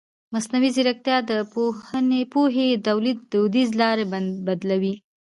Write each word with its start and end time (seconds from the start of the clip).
مصنوعي 0.33 0.69
ځیرکتیا 0.75 1.17
د 1.29 1.31
پوهې 2.33 2.67
د 2.75 2.79
تولید 2.87 3.17
دودیزې 3.33 3.77
لارې 3.81 4.05
بدلوي. 4.47 4.93